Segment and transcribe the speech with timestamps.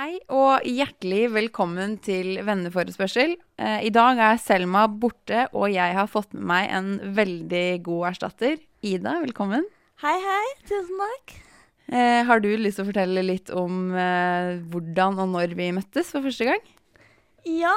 [0.00, 3.34] Hei og hjertelig velkommen til venneforespørsel.
[3.60, 6.88] Eh, I dag er Selma borte, og jeg har fått med meg en
[7.18, 8.56] veldig god erstatter.
[8.80, 9.66] Ida, velkommen.
[10.00, 10.46] Hei, hei.
[10.64, 11.34] Tusen takk.
[11.92, 16.14] Eh, har du lyst til å fortelle litt om eh, hvordan og når vi møttes
[16.14, 16.64] for første gang?
[17.44, 17.76] Ja,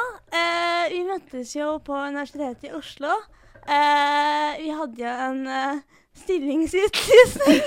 [0.94, 3.20] vi møttes jo på Universitetet i Oslo.
[3.64, 5.82] Eh, vi hadde jo en uh,
[6.24, 7.62] stillingsutlysning.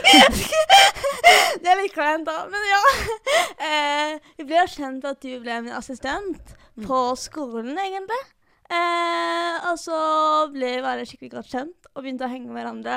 [1.62, 2.44] det er litt kleint, da.
[2.52, 2.82] Men ja.
[3.60, 8.22] Uh, vi ble jo kjent at du ble min assistent på skolen, egentlig.
[8.66, 9.98] Uh, og så
[10.52, 12.96] ble vi bare skikkelig godt kjent og begynte å henge med hverandre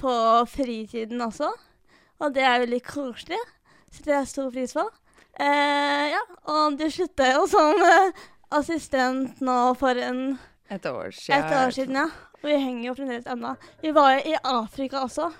[0.00, 0.12] på
[0.50, 1.52] fritiden også.
[2.20, 3.40] Og det er veldig koselig.
[3.92, 4.84] Så det er stor pris på.
[5.40, 8.22] Eh, ja, og du slutta jo som eh,
[8.56, 10.38] assistent nå for en,
[10.72, 11.44] Et år siden.
[11.44, 12.06] et år siden, ja.
[12.42, 13.54] Og vi henger jo fremdeles ennå.
[13.82, 15.30] Vi var i Afrika også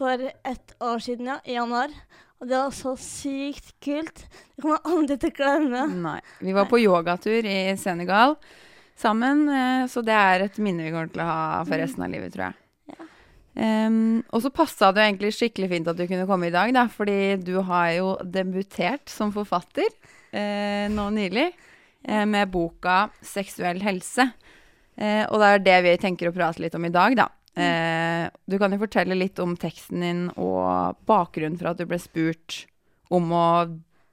[0.00, 1.92] for et år siden, ja, i januar.
[2.40, 4.24] Og det var så sykt kult.
[4.56, 5.84] Det kommer jeg aldri til å glemme.
[6.06, 6.18] Nei.
[6.40, 8.38] Vi var på yogatur i Senegal
[9.00, 12.12] sammen, eh, så det er et minne vi kommer til å ha for resten av
[12.12, 12.58] livet, tror jeg.
[12.94, 13.08] Ja.
[13.66, 13.98] Em,
[14.32, 16.86] og så passa det jo egentlig skikkelig fint at du kunne komme i dag, da,
[16.92, 19.88] fordi du har jo debutert som forfatter
[20.32, 24.30] eh, nå nylig eh, med boka 'Seksuell helse'.
[25.00, 27.30] Eh, og det er det vi tenker å prate litt om i dag, da.
[27.60, 31.98] Eh, du kan jo fortelle litt om teksten din og bakgrunnen for at du ble
[32.00, 32.64] spurt
[33.10, 33.46] om å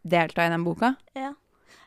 [0.08, 0.96] delta i den boka.
[1.18, 1.34] Ja.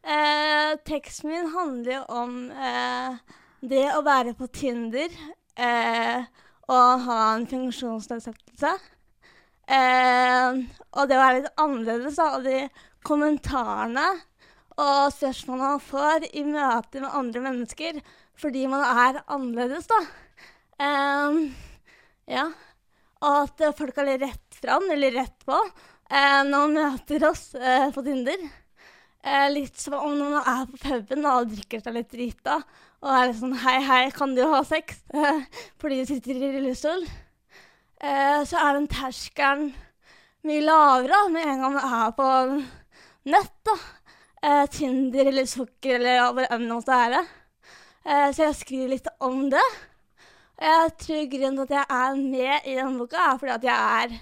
[0.01, 3.19] Eh, teksten min handler jo om eh,
[3.61, 5.11] det å være på Tinder
[5.57, 6.23] eh,
[6.71, 8.73] og ha en funksjonsnedsettelse.
[9.71, 12.65] Eh, og det å være litt annerledes, da, og de
[13.07, 14.09] kommentarene
[14.81, 18.01] og spørsmålene man får i møte med andre mennesker
[18.41, 20.01] fordi man er annerledes, da.
[20.81, 21.43] Um,
[22.31, 22.47] ja.
[23.21, 25.57] Og at folk litt rett fram, eller rett på,
[26.09, 28.47] eh, når man møter oss uh, på Tinder.
[29.21, 32.57] Uh, litt som om man er på puben og drikker seg litt drita,
[33.05, 35.03] og er litt sånn Hei, hei, kan du ha sex?
[35.13, 35.45] Uh,
[35.83, 37.05] fordi du sitter i rullestol.
[38.01, 39.67] Så er den terskelen
[40.49, 42.29] mye lavere da, med en gang man er på
[43.29, 43.59] nett.
[43.69, 43.75] da.
[44.73, 47.21] Tinder eller Sukker eller hva enn det måtte være.
[48.07, 49.67] Eh, så jeg skriver litt om det.
[50.61, 53.65] Og jeg tror grunnen til at jeg er med i denne boka, er fordi at
[53.71, 54.19] jeg er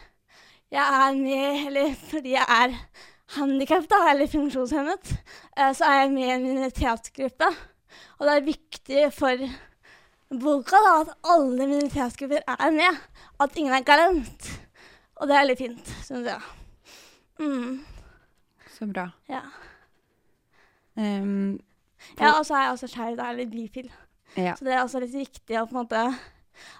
[0.69, 2.75] jeg er med, eller fordi jeg er
[3.39, 5.15] handikappet, eller funksjonshemmet,
[5.57, 7.49] eh, så er jeg med i en minoritetsgruppe.
[8.19, 9.47] Og det er viktig for
[10.45, 12.99] boka da, at alle minoritetsgrupper er med.
[13.41, 14.51] At ingen er glemt.
[15.17, 16.43] Og det er litt fint, syns jeg.
[17.41, 17.81] Mm,
[18.77, 19.09] Så bra.
[19.31, 19.41] ja.
[20.99, 21.59] Em,
[22.17, 23.91] ja, og så er jeg også skeiv, eller bifil.
[24.37, 24.55] ja.
[24.57, 26.01] Så det er også litt viktig å måte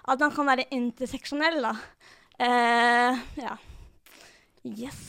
[0.09, 1.75] At man kan være interseksjonell, da.
[2.39, 3.53] Uh, ja.
[4.67, 4.99] Yes.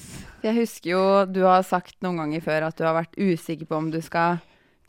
[0.45, 3.77] Jeg husker jo du har sagt noen ganger før at du har vært usikker på
[3.81, 4.39] om du skal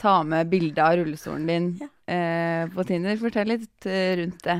[0.01, 1.89] ta med bilde av rullestolen din Ja.
[2.13, 3.17] uh, på Tinder.
[3.21, 4.59] Fortell litt eh, rundt det.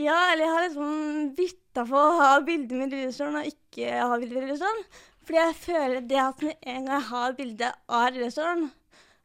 [0.00, 0.92] Ja, eller jeg har liksom
[1.36, 4.84] bytta på å ha bilde med rullestolen og ikke ha bilde med rullestolen.
[5.22, 8.70] Fordi jeg føler det at med en gang jeg har bilde av rullestolen,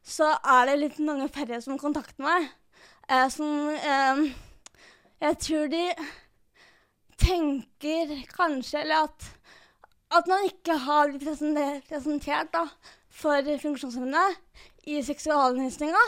[0.07, 2.47] så er det litt mange færre som kontakter meg.
[3.11, 4.21] Eh, som eh,
[5.21, 5.83] Jeg tror de
[7.17, 9.27] tenker kanskje Eller at,
[10.11, 11.23] at man ikke har blitt
[11.89, 12.65] presentert, da,
[13.09, 14.35] for funksjonshemmede
[14.87, 16.03] i seksualundervisninga.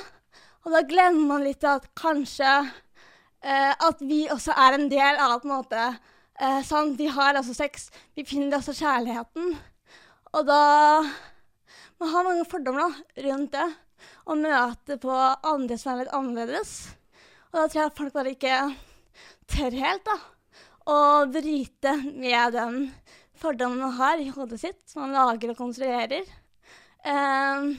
[0.64, 5.40] Og da glemmer man litt at kanskje eh, at vi også er en del av
[5.42, 5.90] på en måte
[6.64, 6.96] sant?
[6.96, 9.58] Vi har altså sex, vi finner også kjærligheten.
[10.32, 10.62] Og da
[12.00, 13.66] Man har mange fordommer da, rundt det.
[14.30, 15.14] Og møte på
[15.50, 16.74] andre som er litt annerledes.
[17.50, 18.58] Og da tror jeg folk bare ikke
[19.50, 20.18] tør helt da,
[20.90, 20.98] å
[21.34, 22.78] bryte med den
[23.40, 26.30] fordommen man har i hodet sitt, som man lager og konstruerer.
[27.02, 27.74] Um,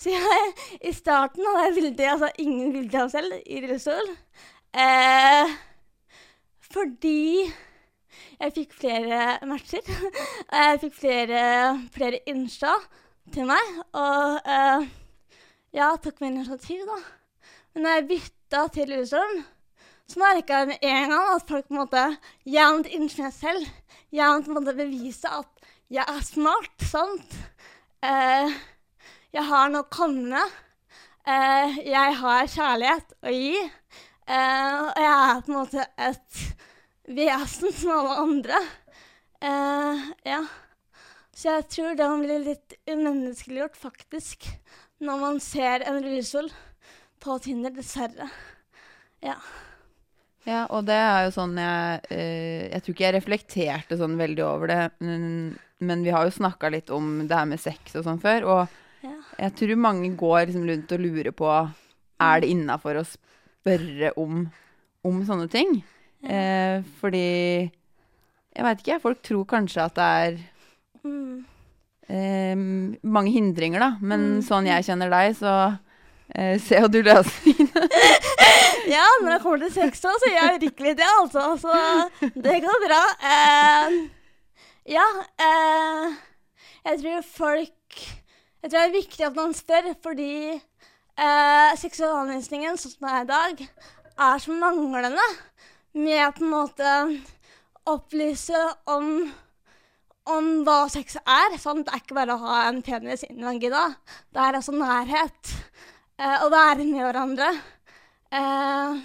[0.00, 4.14] så jeg, i starten hadde jeg bilde, altså ingen bilde av meg selv i rullestol.
[4.74, 5.58] Uh,
[6.70, 7.50] fordi
[8.40, 9.84] jeg fikk flere matcher.
[10.48, 11.42] Og jeg fikk flere,
[11.94, 12.72] flere innsja
[13.34, 13.74] til meg.
[13.98, 14.86] Og eh,
[15.76, 16.98] ja, tok meg initiativ, da.
[17.74, 19.42] Men når jeg bytta til Lillestrøm,
[20.10, 22.00] så merka jeg med en gang at folk på en måte
[22.50, 23.68] Jeg måtte meg selv.
[24.10, 27.36] Jeg måtte bevise at jeg er smart, sant?
[28.02, 28.50] Eh,
[29.30, 30.56] jeg har noe å komme med.
[31.26, 33.54] Eh, jeg har kjærlighet å gi.
[34.30, 36.42] Eh, og jeg er på en måte et
[37.10, 38.60] vesen som alle andre.
[39.42, 40.40] Eh, ja.
[41.34, 44.50] Så jeg tror det blir litt umenneskeliggjort, faktisk,
[45.00, 46.50] når man ser en rullestol
[47.20, 48.28] på Tinder, dessverre.
[49.24, 49.36] Ja.
[50.48, 54.44] Ja, og det er jo sånn jeg eh, Jeg tror ikke jeg reflekterte sånn veldig
[54.46, 55.24] over det, men,
[55.84, 58.78] men vi har jo snakka litt om det her med sex og sånn før, og
[59.04, 59.12] Ja.
[59.38, 61.50] jeg tror mange går liksom rundt og lurer på
[62.20, 64.42] Er det innafor å spørre om,
[65.04, 65.78] om sånne ting.
[66.24, 67.70] Eh, fordi
[68.56, 70.40] Jeg veit ikke, folk tror kanskje at det er
[71.04, 71.44] Mm.
[72.10, 72.56] Eh,
[73.06, 73.90] mange hindringer, da.
[74.02, 74.42] Men Mm.
[74.48, 75.54] sånn jeg kjenner deg, så
[76.34, 77.86] eh, ser jo du løsningene.
[78.90, 81.42] Ja, når det kommer til sex, så gjør jeg virkelig det, altså.
[81.60, 83.00] Så det går bra.
[83.30, 83.98] Eh,
[84.96, 85.04] ja,
[85.38, 86.06] eh,
[86.88, 88.00] jeg tror folk
[88.62, 93.22] Jeg tror det er viktig at man spør, fordi eh, seksualundervisningen sånn som den er
[93.22, 93.62] i dag,
[94.26, 95.28] er så manglende
[95.94, 96.90] med på en måte
[97.88, 98.58] opplyse
[98.90, 99.30] om
[100.30, 101.56] om hva sex er.
[101.62, 101.86] Sant?
[101.86, 103.88] Det er ikke bare å ha en penis inni vagina.
[104.30, 105.54] Det er altså nærhet.
[106.20, 107.50] Eh, å være med hverandre.
[108.30, 109.00] Eh,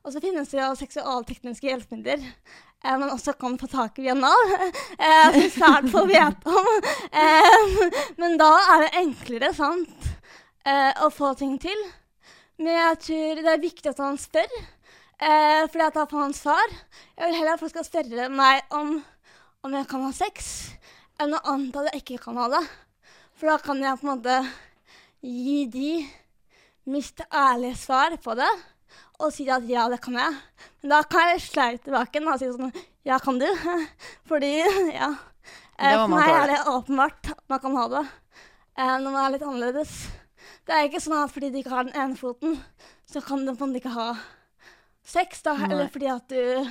[0.00, 4.16] og så finnes det jo seksualtekniske hjelpemidler eh, man også kan få tak i via
[4.16, 4.54] Nav.
[5.00, 6.70] Eh, som svært få vet om.
[7.22, 7.76] Eh,
[8.20, 10.08] men da er det enklere, sant,
[11.00, 11.78] å få ting til.
[12.60, 14.50] Men jeg tror det er viktig at han spør,
[15.20, 16.74] fordi at da får han svar.
[17.16, 18.98] Jeg vil heller at folk skal spørre meg om,
[19.66, 20.50] om jeg kan ha sex,
[21.20, 22.62] enn å anta at jeg ikke kan ha det.
[23.36, 24.36] For da kan jeg på en måte
[25.20, 25.92] gi de
[26.90, 28.50] mitt ærlige svar på det,
[29.20, 30.38] og si at ja, det kan jeg.
[30.80, 32.72] Men da kan jeg sleie tilbake og si sånn
[33.04, 33.46] ja, kan du?
[34.28, 34.54] Fordi,
[34.92, 35.12] ja.
[35.80, 39.34] Eh, For meg er det åpenbart at man kan ha det eh, når man er
[39.34, 39.94] litt annerledes.
[40.68, 42.58] Det er ikke sånn at fordi du ikke har den ene foten,
[43.08, 44.10] så kan du på en måte ikke ha
[45.04, 45.56] sex, da.
[45.66, 46.68] Eller fordi at du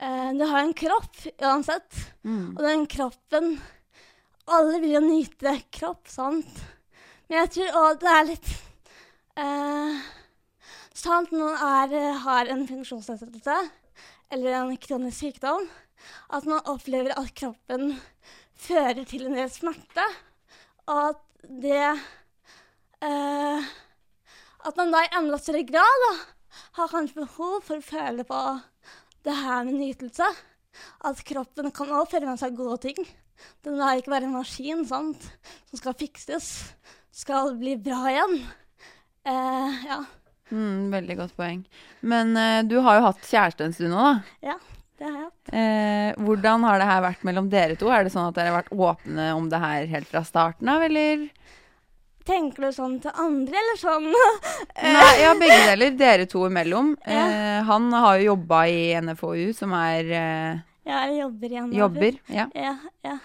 [0.00, 2.02] eh, Du har en kropp uansett.
[2.24, 2.56] Mm.
[2.56, 3.56] Og den kroppen
[4.46, 6.60] Alle vil jo nyte kropp, sant?
[7.26, 8.52] Men jeg tror òg det er litt
[9.42, 10.04] eh,
[10.96, 13.56] Sant, noen er, har en funksjonsnedsettelse
[14.32, 15.66] eller en kronisk sykdom.
[16.32, 17.96] At man opplever at kroppen
[18.56, 20.06] fører til en del smerte.
[20.86, 21.82] Og at det
[23.02, 23.66] eh,
[24.66, 26.14] At man da i enda større grad da,
[26.80, 28.40] har kanskje behov for å føle på
[29.26, 30.28] det her med nytelse.
[31.08, 33.00] At kroppen kan også føre med seg gode ting.
[33.64, 35.24] Den er ikke bare en maskin sant,
[35.68, 36.50] som skal fikses,
[37.12, 38.38] skal bli bra igjen.
[39.26, 40.04] Eh, ja,
[40.54, 41.62] Mm, veldig godt poeng.
[42.06, 44.52] Men eh, du har jo hatt kjæreste en stund nå, da.
[45.00, 45.32] det har jeg.
[45.58, 47.90] Eh, hvordan har det her vært mellom dere to?
[47.90, 50.84] Er det sånn at dere har vært åpne om det her helt fra starten av,
[50.86, 51.26] eller?
[52.26, 54.08] Tenker du sånn til andre, eller sånn?
[54.96, 55.92] Nei, ja, begge deler.
[55.98, 56.94] Dere to imellom.
[57.06, 57.26] Ja.
[57.30, 61.76] Eh, han har jo jobba i NFOU, som er eh, Jeg jobber i NFOU.
[61.78, 62.18] jobber.
[62.34, 62.48] Ja.
[62.58, 62.74] Ja,
[63.06, 63.18] ja.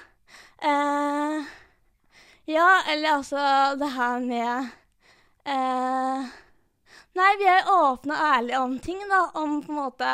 [0.62, 1.50] Eh,
[2.52, 3.42] ja, eller altså
[3.82, 4.70] det her med
[5.50, 6.30] eh,
[7.18, 9.24] Nei, vi er åpne og ærlige om ting, da.
[9.42, 10.12] Om på en måte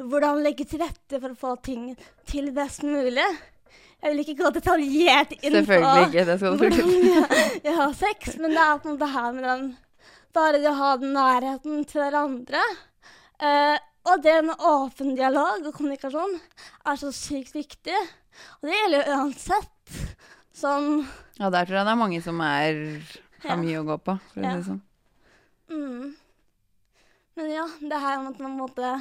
[0.00, 1.92] hvordan legge til rette for å få ting
[2.26, 3.28] til best mulig.
[4.00, 6.24] Jeg vil ikke gå detaljert inn på Selvfølgelig ikke.
[6.28, 6.90] Det skal du hvordan
[7.66, 9.66] jeg, har sex, men det er på en måte her med den
[10.32, 12.60] Bare det å ha den nærheten til hverandre.
[13.42, 13.76] Uh,
[14.06, 16.36] og det med åpen dialog og kommunikasjon
[16.86, 17.96] er så sykt viktig.
[18.60, 19.96] Og det gjelder jo uansett.
[20.56, 20.86] Sånn
[21.40, 22.78] Ja, der tror jeg det er mange som er,
[23.42, 23.50] Ja.
[23.50, 24.14] har mye å gå på.
[24.32, 24.52] For å Ja.
[24.54, 24.80] si det sånn.
[25.74, 26.14] mm.
[27.36, 28.94] Men ja, det her med at man på en måte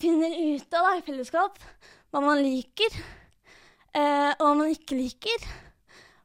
[0.00, 1.58] finner ut av da, i fellesskap
[2.12, 2.94] hva man liker,
[3.96, 5.46] eh, og hva man ikke liker.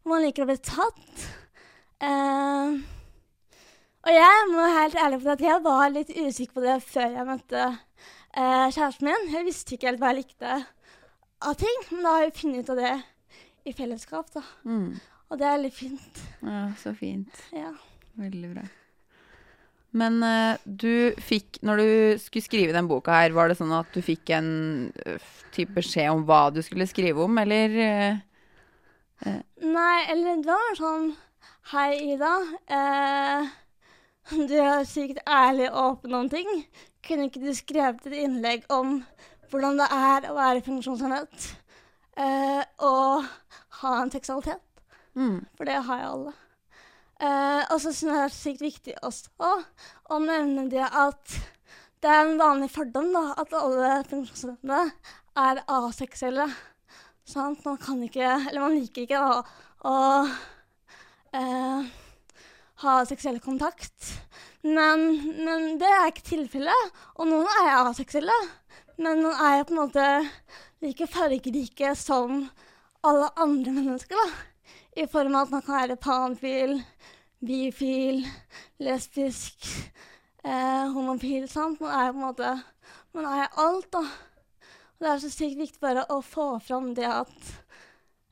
[0.03, 1.25] Om man liker å bli tatt.
[2.03, 2.75] Eh,
[4.03, 7.17] og jeg må være helt ærlig på at jeg var litt usikker på det før
[7.17, 9.31] jeg møtte eh, kjæresten min.
[9.31, 10.59] Jeg visste ikke helt hva jeg likte
[11.43, 12.93] av ting, men da har vi funnet ut av det
[13.63, 14.43] i fellesskap, da.
[14.67, 14.93] Mm.
[15.31, 16.23] Og det er litt fint.
[16.43, 17.43] Ja, så fint.
[17.55, 17.71] Ja.
[18.19, 18.65] Veldig bra.
[19.93, 21.89] Men uh, du fikk, når du
[22.21, 24.49] skulle skrive den boka her, var det sånn at du fikk en
[25.05, 27.75] uh, type beskjed om hva du skulle skrive om, eller?
[29.21, 31.13] Uh, Nei, eller det var sånn
[31.71, 32.33] Hei, Ida.
[34.49, 36.47] Du er sykt ærlig og åpen om ting.
[37.03, 39.01] Kunne ikke du skrevet et innlegg om
[39.51, 41.47] hvordan det er å være funksjonshemmet
[42.87, 43.27] og
[43.81, 44.63] ha en seksualitet?
[45.19, 46.33] mm, For det har jo alle.
[47.21, 49.49] Eh, og så syns jeg det er sykt viktig også
[50.09, 51.35] å nevne det at
[52.03, 54.79] det er en vanlig fordom da, at alle funksjonshemmede
[55.39, 56.49] er aseksuelle.
[57.23, 57.61] Sant?
[57.63, 59.37] Man kan ikke Eller man liker ikke å,
[59.87, 59.95] å
[61.39, 61.85] eh,
[62.83, 64.11] ha seksuell kontakt.
[64.63, 65.05] Men,
[65.45, 66.99] men det er ikke tilfellet.
[67.15, 68.35] Og noen er aseksuelle.
[68.99, 70.07] Men man er jo på en måte
[70.83, 72.49] like fargerike som
[73.03, 74.52] alle andre mennesker, da.
[74.95, 76.77] I form av at man kan være panfil,
[77.43, 78.21] bifil,
[78.83, 79.65] lesbisk,
[80.45, 81.47] eh, homofil.
[81.49, 81.81] Sant?
[81.81, 82.53] Man er på en måte
[83.13, 84.01] man er alt, da.
[84.01, 87.49] Og det er så sykt viktig bare å få fram det at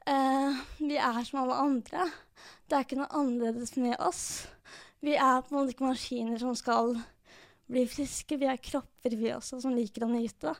[0.09, 2.07] eh, vi er som alle andre.
[2.65, 4.23] Det er ikke noe annerledes med oss.
[5.01, 6.95] Vi er på en måte ikke maskiner som skal
[7.71, 8.37] bli friske.
[8.41, 10.55] Vi er kropper, vi også, som liker å nyte.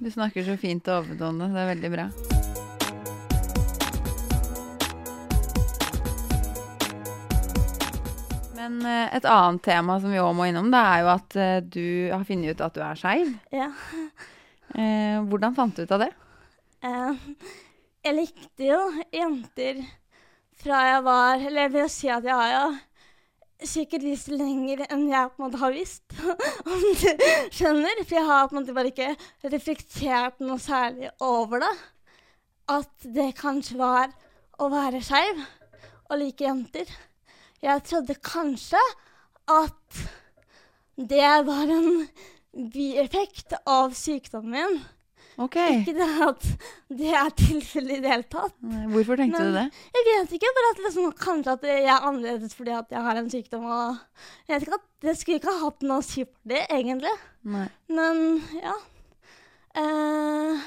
[0.00, 1.52] Du snakker så fint og overbetonende.
[1.52, 2.59] Det er veldig bra.
[8.60, 11.56] Men eh, et annet tema som vi òg må innom, det er jo at eh,
[11.64, 13.32] du har funnet ut at du er skeiv.
[13.56, 13.70] Ja.
[14.76, 16.10] Eh, hvordan fant du ut av det?
[16.80, 18.78] Jeg likte jo
[19.12, 19.80] jenter
[20.60, 25.02] fra jeg var Eller jeg vil si at jeg har jo sikkert visst lenger enn
[25.10, 26.14] jeg på en måte har visst,
[26.70, 28.00] om du skjønner.
[28.04, 29.10] For jeg har på en måte bare ikke
[29.52, 31.74] reflektert noe særlig over det.
[32.72, 34.12] At det kanskje var
[34.60, 35.40] å være skeiv
[36.10, 36.88] og like jenter.
[37.62, 38.80] Jeg trodde kanskje
[39.50, 40.00] at
[40.96, 42.06] det var en
[42.72, 44.80] bieffekt av sykdommen min.
[45.40, 45.78] Okay.
[45.80, 46.42] Ikke det at
[47.00, 48.56] det er tilfellet i det hele tatt.
[48.60, 49.66] Hvorfor tenkte Men- du det?
[49.96, 53.16] Jeg vet ikke, bare at liksom, kanskje at jeg er annerledes fordi at jeg har
[53.16, 53.64] en sykdom.
[53.64, 53.98] Og
[54.48, 57.12] jeg vet ikke at Det skulle ikke ha hatt noe å si for det, egentlig.
[57.48, 57.68] Nei.
[57.88, 58.74] Men ja.
[59.80, 60.60] Eh,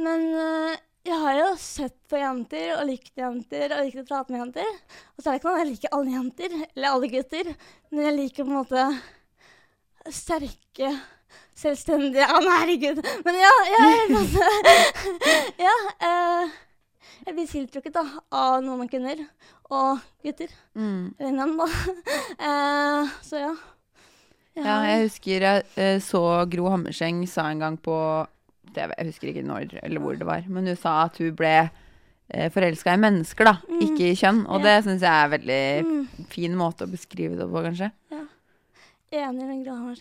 [0.00, 0.76] men eh,
[1.10, 4.68] jeg har jo sett på jenter og likt jenter og likt å prate med jenter.
[5.16, 7.50] Og så er det ikke noe jeg liker alle jenter, eller alle gutter,
[7.90, 8.84] men jeg liker på en måte
[10.14, 10.92] sterke,
[11.58, 13.02] selvstendige Å, nei, herregud.
[13.26, 14.20] Men ja, jeg,
[15.66, 15.74] ja
[16.06, 16.54] eh,
[17.26, 19.20] jeg blir tiltrukket da, av noen kvinner
[19.70, 20.54] og gutter.
[20.78, 21.12] Mm.
[21.18, 21.68] Eller menn, da.
[22.50, 23.54] Eh, så ja.
[24.56, 27.94] Ja, jeg husker jeg eh, så Gro Hammerseng sa en gang på
[28.74, 31.70] TV, jeg husker ikke når eller hvor det var, men hun sa at hun ble
[32.30, 33.80] eh, forelska i mennesker, da, Mm.
[33.86, 34.44] ikke i kjønn.
[34.48, 34.64] Og Ja.
[34.66, 37.90] det syns jeg er en veldig Mm, fin måte å beskrive det på, kanskje.
[39.12, 39.94] enig med Gro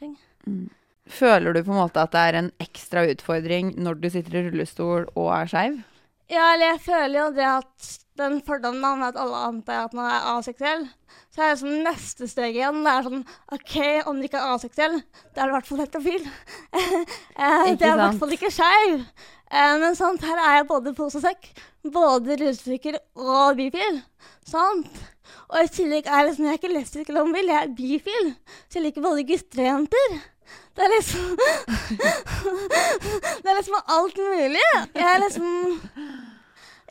[0.47, 0.69] Mm.
[1.09, 4.49] Føler du på en måte at det er en ekstra utfordring når du sitter i
[4.49, 5.83] rullestol og er skeiv?
[6.29, 10.09] Ja, eller jeg føler jo det at den fordommen med at alle antar at man
[10.11, 10.83] er aseksuell,
[11.33, 12.83] så er det sånn neste steg igjen.
[12.85, 13.23] Det er sånn
[13.55, 13.75] OK,
[14.11, 14.99] om du ikke er aseksuell,
[15.33, 16.29] da er du i hvert fall heterofil.
[16.75, 19.05] eh, det er i hvert fall ikke skeiv.
[19.49, 21.49] Eh, men sant, her er jeg både pose og sekk.
[21.89, 24.01] Både rullestryker og bifil.
[24.45, 24.99] Sant?
[25.49, 28.27] Og i tillegg er jeg liksom, jeg er ikke lesbisk eller homofil, jeg er bifil.
[28.67, 30.19] Så jeg liker både gutter og jenter.
[30.77, 31.25] Det er liksom
[33.41, 34.67] Det er liksom alt mulig.
[34.95, 35.47] Jeg er liksom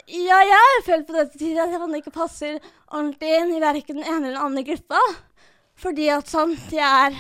[0.09, 2.55] Ja, jeg har følt på dette tider at måte ikke passer
[2.89, 5.01] ordentlig inn i verken den ene eller den andre gruppa.
[5.77, 7.19] Fordi at sant, jeg er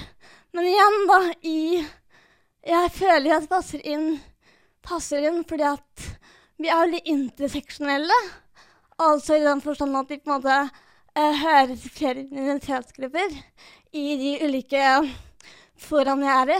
[0.56, 1.84] Men igjen, da, i
[2.64, 4.06] Jeg føler at jeg passer inn
[4.80, 6.06] Passer inn fordi at
[6.56, 8.16] vi er veldig interseksjonelle.
[9.04, 13.36] Altså i den forstand at vi på en måte eh, hører til flere identitetsgrupper
[13.92, 14.80] i de ulike
[15.76, 16.58] foraene jeg er i.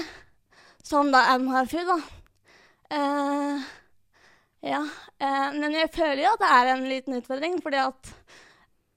[0.84, 1.98] Som da MHFU, da.
[3.00, 3.66] Eh,
[4.62, 4.82] ja.
[5.20, 8.12] Eh, men jeg føler jo at det er en liten utfordring, fordi at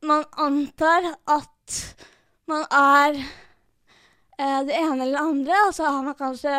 [0.01, 1.77] man antar at
[2.49, 6.55] man er eh, det ene eller det andre, og så har man kanskje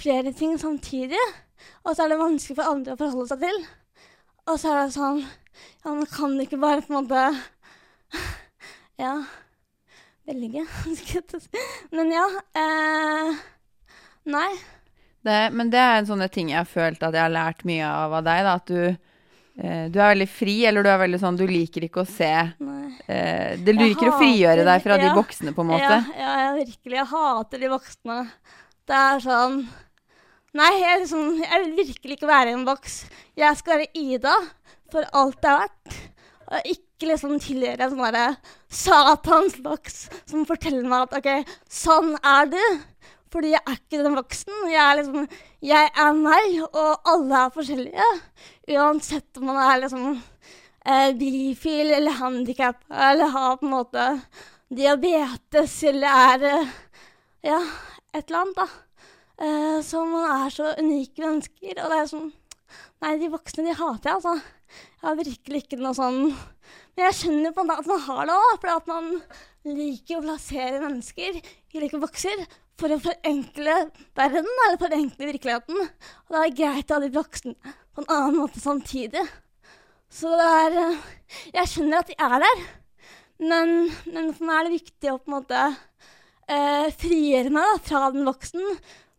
[0.00, 1.20] flere ting samtidig.
[1.84, 3.62] Og så er det vanskelig for andre å forholde seg til.
[4.50, 5.22] Og så er det sånn
[5.84, 7.22] Ja, man kan ikke bare på en måte
[9.02, 9.14] Ja.
[10.26, 10.64] Velge.
[11.94, 12.26] Men ja.
[12.58, 13.42] Eh,
[14.30, 14.50] nei.
[15.22, 17.86] Det, men det er en sånn ting jeg har følt at jeg har lært mye
[17.86, 18.46] av av deg.
[18.46, 19.12] Da, at du,
[19.62, 22.32] eh, du er veldig fri, eller du er veldig sånn Du liker ikke å se
[22.32, 25.86] eh, Det Jeg liker å frigjøre deg fra de voksne, på en måte.
[25.86, 26.98] Ja, ja, jeg virkelig.
[26.98, 28.18] Jeg hater de voksne.
[28.90, 29.62] Det er sånn
[30.52, 32.96] Nei, jeg, liksom, jeg vil virkelig ikke være i en boks.
[33.40, 34.34] Jeg skal være Ida
[34.92, 35.94] for alt det er verdt.
[36.52, 38.36] Og ikke liksom tilhøre en sånn
[38.68, 42.60] satans boks som forteller meg at OK, sånn er du.
[43.32, 44.58] Fordi jeg er ikke den voksen.
[44.68, 45.28] Jeg er liksom
[45.64, 48.08] Jeg er meg, og alle er forskjellige.
[48.76, 54.06] Uansett om man er liksom eh, bifil eller handikappa eller har på en måte
[54.72, 56.72] diabetes eller er eh,
[57.42, 57.58] Ja,
[58.14, 58.66] et eller annet, da.
[59.42, 62.30] Eh, så man er så unike mennesker, og det er sånn
[63.02, 64.34] Nei, de voksne, de hater jeg, altså.
[65.02, 68.04] Jeg har virkelig ikke noe sånn Men jeg skjønner jo på en måte at man
[68.06, 69.08] har det òg, fordi at man
[69.68, 72.44] liker å plassere mennesker i like bokser
[72.80, 73.76] for å forenkle
[74.18, 75.86] verden, eller forenkle virkeligheten.
[76.26, 77.54] Og det er greit å ha de voksne
[77.92, 79.22] på en annen måte samtidig.
[80.12, 81.04] Så det er eh,
[81.54, 82.64] Jeg skjønner at de er der,
[83.42, 83.70] men,
[84.12, 88.02] men for meg er det viktig å på en måte eh, frigjøre meg da, fra
[88.12, 88.66] den voksen,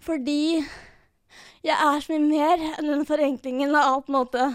[0.04, 0.60] fordi
[1.64, 4.52] jeg er så mye mer enn den forenklingen av på en måte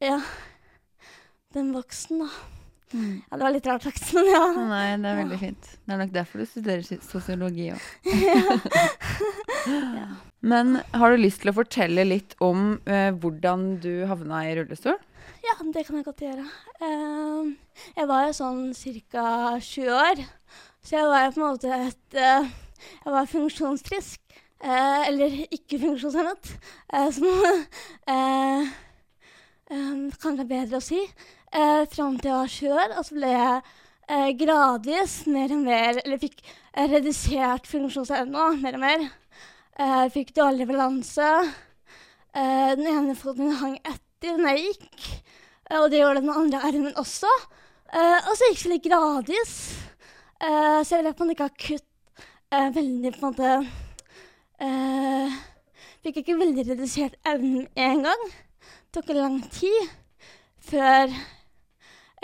[0.00, 0.16] Ja,
[1.52, 2.59] den voksen, da.
[2.90, 3.20] Mm.
[3.22, 4.40] Ja, det var litt rart sagt, men ja.
[4.56, 5.68] Nei, det er veldig fint.
[5.86, 7.84] Det er nok derfor du studerer sosiologi òg.
[10.40, 14.96] Men har du lyst til å fortelle litt om eh, hvordan du havna i rullestol?
[15.44, 16.44] Ja, det kan jeg godt gjøre.
[16.80, 17.44] Uh,
[17.96, 18.74] jeg var jo sånn
[19.12, 19.24] ca.
[19.56, 20.16] 20 år,
[20.84, 22.44] så jeg var jo på en måte et uh,
[23.04, 24.20] Jeg var funksjonsfrisk.
[24.60, 26.44] Uh, eller ikke funksjonshemmet,
[26.92, 27.24] eh, som
[30.20, 31.00] kanskje er bedre å si.
[31.50, 33.62] Uh, Fram til jeg var sju år, og så ble jeg
[34.10, 39.04] eh, gradvis mer og mer Eller fikk eh, redusert funksjonsevne mer og mer.
[39.80, 41.30] Eh, fikk dårlig balanse.
[42.34, 45.06] Eh, den ene foten min hang etter når jeg gikk.
[45.70, 47.30] Eh, og det gjorde den andre armen også.
[47.90, 49.54] Eh, og så gikk det litt gradvis.
[50.40, 53.50] Eh, så jeg ble på en måte ikke akutt eh, veldig på en måte
[54.64, 55.40] eh,
[56.00, 58.22] Fikk ikke veldig redusert evnen én gang.
[58.30, 59.90] Det tok lang tid
[60.64, 61.12] før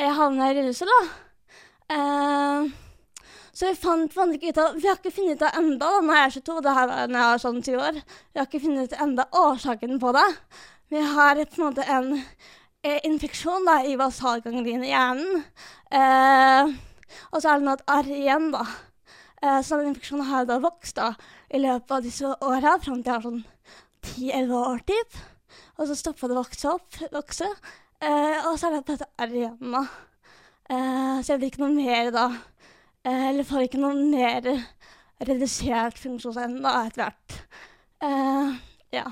[0.04, 1.04] jeg havna i rullestol, da.
[1.96, 2.66] Eh,
[3.56, 6.00] så vi fant, fant ikke ut av Vi har ikke funnet ut av enda da,
[6.04, 8.00] når jeg er 22, det her når jeg er sånn 20 år.
[8.04, 10.26] Vi har ikke funnet ut enda årsaken på det.
[10.92, 15.40] Vi har på en måte en eh, infeksjon da, i basalganglien i hjernen.
[15.88, 16.74] Eh,
[17.32, 18.66] og så er det nå et arr igjen, da.
[19.40, 21.14] Eh, så den infeksjonen har da vokst da,
[21.48, 23.42] i løpet av disse åra, fram til jeg har sånn
[24.04, 25.18] 10-11 år typ.
[25.76, 27.02] Og så stoppa det å vokse opp.
[27.12, 27.48] Vokse.
[28.04, 29.82] Eh, og så er det dette arena.
[30.68, 32.24] Eh, så jeg blir ikke noe mer da
[33.06, 34.48] eh, Eller får ikke noe mer
[35.26, 37.36] redusert funksjonsevne da, etter hvert.
[38.92, 39.06] Ja.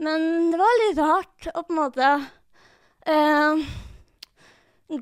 [0.00, 2.08] Men det var litt rart å på en måte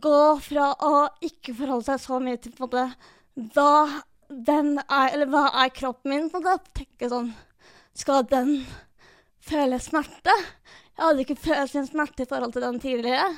[0.02, 0.90] gå fra å
[1.22, 5.70] ikke forholde seg så mye til på en måte hva, den er, eller hva er
[5.70, 6.74] kroppen min, på en måte.
[6.82, 7.30] Tenke sånn
[7.94, 8.56] Skal den
[9.38, 10.34] føle smerte?
[10.98, 13.28] Jeg hadde ikke følt sin smerte i forhold til den tidligere.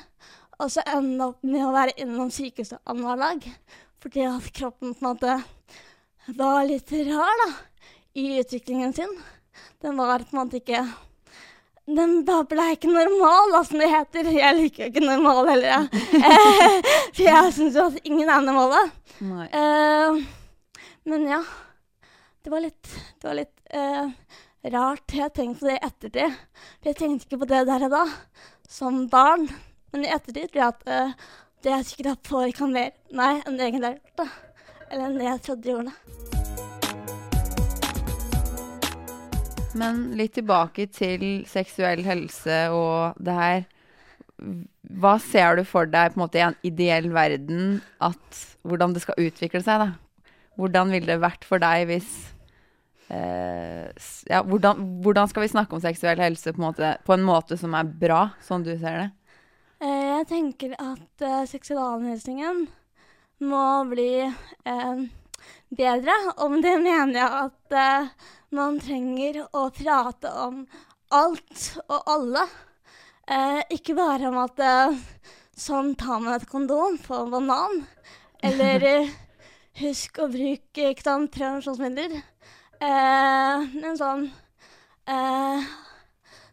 [0.57, 3.43] Og så ende opp med å være innom sykehuset annenhver dag.
[4.01, 5.35] Fordi at kroppen på en måte
[6.37, 7.47] var litt rar da,
[8.17, 9.13] i utviklingen sin.
[9.81, 10.81] Den var på en måte ikke
[11.85, 14.33] Den ble ikke normal, da, som det heter.
[14.33, 16.03] Jeg liker jo ikke normal heller, jeg.
[16.17, 18.81] Eh, For jeg syns jo at ingen er normale.
[19.21, 20.21] Eh,
[21.13, 21.43] men ja.
[22.41, 24.13] Det var litt, det var litt eh,
[24.69, 25.09] rart.
[25.09, 26.39] Jeg har tenkt på det i ettertid.
[26.81, 28.03] For jeg tenkte ikke på det der og da,
[28.69, 29.47] som barn.
[29.91, 31.13] Men i ettertid tror jeg at uh,
[31.65, 34.21] det jeg sikkert har påvirka mer meg enn det egentlig har gjort.
[34.21, 34.27] da.
[34.91, 35.93] Eller enn det jeg trodde gjorde.
[39.81, 43.63] Men litt tilbake til seksuell helse og det her.
[45.01, 49.03] Hva ser du for deg på en måte i en ideell verden at hvordan det
[49.05, 49.85] skal utvikle seg?
[49.85, 50.33] da?
[50.59, 52.09] Hvordan ville det vært for deg hvis
[53.11, 57.57] ja, hvordan, hvordan skal vi snakke om seksuell helse på en, måte, på en måte
[57.59, 59.09] som er bra, sånn du ser det?
[59.81, 62.67] Eh, jeg tenker at uh, seksualundervisningen
[63.49, 65.01] må bli uh,
[65.73, 66.17] bedre.
[66.37, 70.63] Og det mener jeg at uh, man trenger å prate om
[71.11, 72.45] alt og alle.
[73.31, 74.97] Uh, ikke bare om at eh,
[75.55, 77.83] sånn tar man et kondom på en banan.
[78.47, 79.13] Eller eh,
[79.79, 82.17] husk å bruke prevensjonsmidler.
[82.81, 84.23] Eh, men sånn
[85.05, 85.65] eh,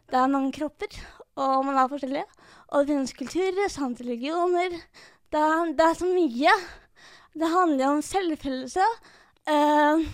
[0.09, 0.93] Det er mange kropper,
[1.41, 2.27] og man er forskjellige.
[2.69, 4.75] Og det finnes kulturer samt religioner.
[5.33, 5.45] Det
[5.77, 6.53] det er så mye.
[7.33, 8.85] Det handler om selvfølelse.
[9.49, 10.05] Eh,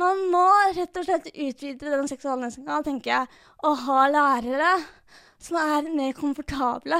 [0.00, 0.44] man må
[0.76, 4.70] rett og slett utvide den seksualundervisninga, tenker jeg, og ha lærere
[5.42, 6.98] som er mer komfortable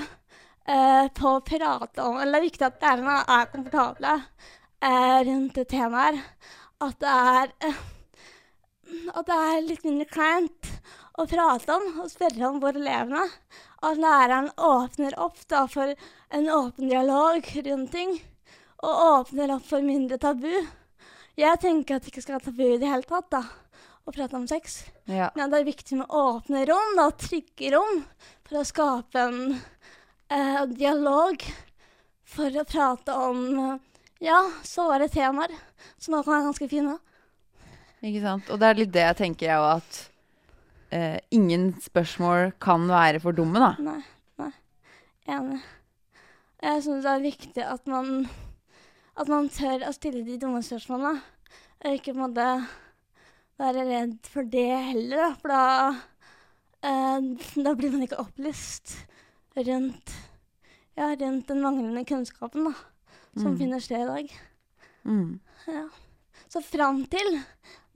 [0.66, 5.56] eh, på å prate om Eller det er viktig at lærerne er komfortable eh, rundt
[5.60, 6.20] det temaet.
[6.82, 7.82] At det er eh,
[9.12, 10.68] At det er litt mindre kleint
[11.20, 13.24] å prate om og spørre om hvor elevene.
[13.82, 15.94] At læreren åpner opp da, for
[16.32, 18.14] en åpen dialog rundt ting.
[18.82, 20.52] Og åpner opp for mindre tabu.
[21.38, 23.42] Jeg tenker at det ikke skal være tabu i det hele tatt, da,
[24.04, 24.82] å prate om sex.
[25.10, 25.30] Ja.
[25.36, 28.02] Men det er viktig med åpne rom, da, trygge rom,
[28.48, 29.38] for å skape en
[30.28, 31.46] eh, dialog.
[32.32, 33.40] For å prate om
[34.22, 35.52] ja, såre temaer
[36.00, 36.94] som også er ganske fine.
[38.02, 38.48] Ikke sant?
[38.50, 39.98] Og det er litt det jeg tenker jeg òg, at
[40.96, 43.72] eh, ingen spørsmål kan være for dumme, da.
[43.82, 44.00] Nei,
[44.42, 44.50] nei.
[45.30, 45.60] Enig.
[46.62, 48.26] Jeg syns det er viktig at man,
[49.18, 51.22] at man tør å stille de dumme spørsmålene.
[51.82, 52.48] Og ikke på en måte
[53.62, 55.30] være redd for det heller, da.
[55.38, 55.62] For da,
[56.82, 58.96] eh, da blir man ikke opplyst
[59.58, 60.14] rundt,
[60.98, 62.74] ja, rundt den manglende kunnskapen da,
[63.36, 63.58] som Mm.
[63.58, 64.32] finner sted i dag.
[65.06, 65.40] Mm.
[65.68, 65.86] Ja.
[66.48, 67.42] Så fram til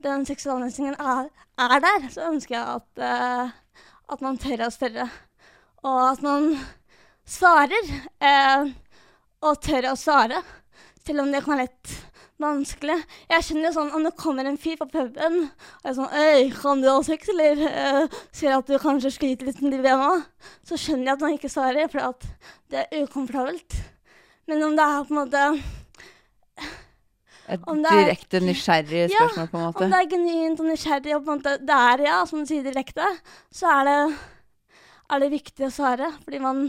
[0.03, 5.07] den seksualundervisningen er, er der, så ønsker jeg at, uh, at man tør å spørre.
[5.83, 6.51] Og at man
[7.27, 7.95] svarer.
[8.21, 8.69] Uh,
[9.45, 10.41] og tørre å svare.
[11.05, 11.95] Selv om det kan være litt
[12.41, 12.97] vanskelig.
[13.31, 16.51] Jeg skjønner jo sånn om det kommer en fyr på puben og er sånn Øy,
[16.53, 20.19] kan du ha sex, eller uh, sier at du kanskje sliter litt med dilemma,
[20.67, 22.29] så skjønner jeg at man ikke svarer, for
[22.73, 23.79] det er ukomfortabelt.
[24.47, 25.47] Men om det er på en måte
[27.47, 31.31] Et direkte nysgjerrig Ja, spørsmål, på en Om det er genuint og nysgjerrig, og på
[31.31, 33.07] en måte det er ja, som du sier direkte,
[33.53, 34.01] så er det,
[35.15, 36.11] er det viktig å svare.
[36.25, 36.65] Fordi man,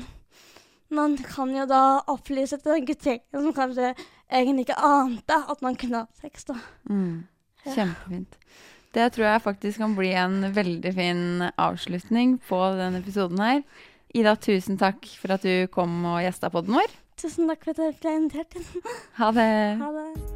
[0.95, 1.83] man kan jo da
[2.14, 3.93] opplyse til den guttingen som kanskje
[4.29, 6.61] egentlig ikke ante at man kunne ha sex, da.
[6.91, 7.27] Mm.
[7.67, 8.38] Kjempefint.
[8.95, 11.23] Det tror jeg faktisk kan bli en veldig fin
[11.61, 13.62] avslutning på denne episoden her.
[14.17, 16.97] Ida, tusen takk for at du kom og gjesta podden vår.
[17.21, 18.59] Tusen takk for at jeg ble invitert.
[19.21, 19.51] Ha det.
[19.83, 20.28] Ha det.